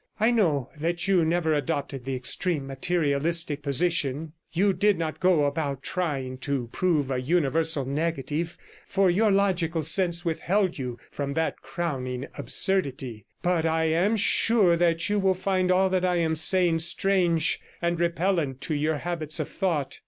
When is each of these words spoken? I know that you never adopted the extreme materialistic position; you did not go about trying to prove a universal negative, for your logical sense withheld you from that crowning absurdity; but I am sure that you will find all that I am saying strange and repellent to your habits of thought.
I 0.19 0.31
know 0.31 0.71
that 0.79 1.07
you 1.07 1.23
never 1.23 1.53
adopted 1.53 2.05
the 2.05 2.15
extreme 2.15 2.65
materialistic 2.65 3.61
position; 3.61 4.33
you 4.51 4.73
did 4.73 4.97
not 4.97 5.19
go 5.19 5.45
about 5.45 5.83
trying 5.83 6.39
to 6.39 6.69
prove 6.71 7.11
a 7.11 7.21
universal 7.21 7.85
negative, 7.85 8.57
for 8.87 9.11
your 9.11 9.31
logical 9.31 9.83
sense 9.83 10.25
withheld 10.25 10.79
you 10.79 10.97
from 11.11 11.35
that 11.35 11.61
crowning 11.61 12.25
absurdity; 12.35 13.27
but 13.43 13.63
I 13.63 13.83
am 13.83 14.15
sure 14.15 14.75
that 14.75 15.07
you 15.07 15.19
will 15.19 15.35
find 15.35 15.69
all 15.69 15.87
that 15.91 16.03
I 16.03 16.15
am 16.15 16.35
saying 16.35 16.79
strange 16.79 17.59
and 17.79 17.99
repellent 17.99 18.59
to 18.61 18.73
your 18.73 18.97
habits 18.97 19.39
of 19.39 19.49
thought. 19.49 19.99